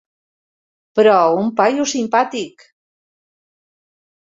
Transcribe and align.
Però 0.99 1.17
un 1.41 1.51
paio 1.61 1.87
simpàtic! 1.93 2.67